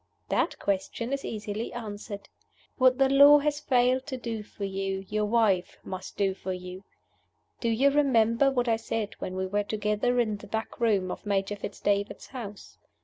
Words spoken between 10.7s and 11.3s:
room at